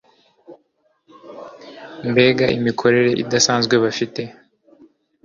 [2.09, 4.21] Mbega imikorere idasanzwe bafite